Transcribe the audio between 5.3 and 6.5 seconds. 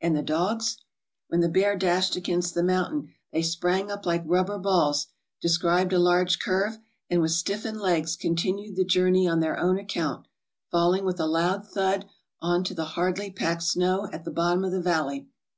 described a large